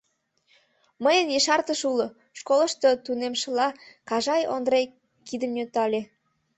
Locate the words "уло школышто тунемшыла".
1.91-3.67